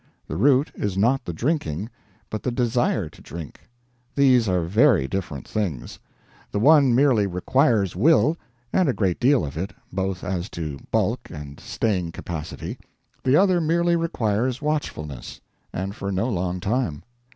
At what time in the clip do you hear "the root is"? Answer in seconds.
0.27-0.97